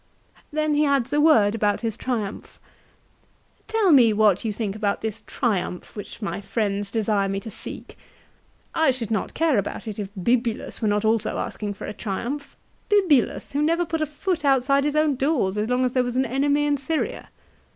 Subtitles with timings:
[0.51, 2.59] Then he adds a word about his Triumph.
[3.67, 7.95] "Tell me what you think about this Triumph, which my friends desire me to seek.
[8.73, 12.57] I should not care about it if Bibulus were not also asking for a Triumph;
[12.89, 16.15] Bibulus, who never put a foot outside his own doors as long as there was
[16.15, 17.29] an enemy in Syria